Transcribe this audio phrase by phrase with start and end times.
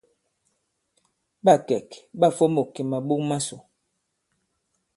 [1.45, 1.87] Ɓâ kɛ̀k
[2.19, 3.57] ɓâ fomôk kì màɓok masò.